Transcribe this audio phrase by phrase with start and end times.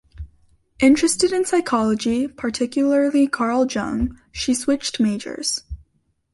[0.79, 5.61] Interested in psychology, particularly Carl Jung, she switched majors.